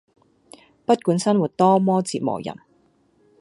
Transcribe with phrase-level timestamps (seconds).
[0.83, 2.57] 不管生活多麼折磨人